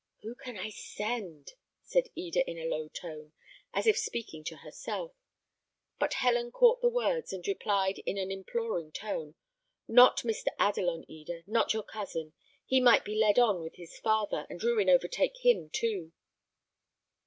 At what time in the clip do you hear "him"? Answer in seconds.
15.45-15.69